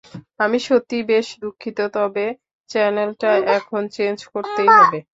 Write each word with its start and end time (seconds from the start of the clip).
আমি 0.39 0.57
সত্যিই 0.67 1.03
বেশ 1.11 1.27
দুঃখিত, 1.41 1.79
তবে 1.95 2.25
চ্যানেলটা 2.69 3.29
এখন 3.57 3.81
চেঞ্জ 3.95 4.17
করতেই 4.33 4.69
হবে। 4.77 4.99